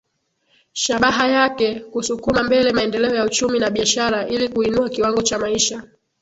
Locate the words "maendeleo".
2.71-3.15